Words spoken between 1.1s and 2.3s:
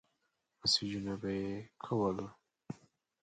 به يې کول.